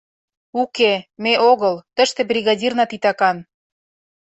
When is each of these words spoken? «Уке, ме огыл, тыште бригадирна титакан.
«Уке, 0.61 0.93
ме 1.23 1.33
огыл, 1.51 1.75
тыште 1.95 2.21
бригадирна 2.29 2.85
титакан. 2.89 3.37